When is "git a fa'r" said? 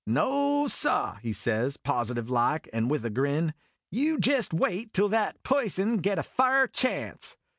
5.97-6.67